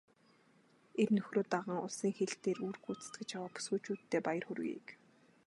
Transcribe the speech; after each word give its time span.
"Эр 1.03 1.09
нөхрөө 1.15 1.45
даган 1.53 1.77
улсын 1.85 2.11
хил 2.17 2.33
дээр 2.43 2.59
үүрэг 2.65 2.81
гүйцэтгэж 2.85 3.29
яваа 3.37 3.51
бүсгүйчүүддээ 3.53 4.21
баяр 4.25 4.43
хүргэе" 4.47 4.79
гэв. 4.87 4.95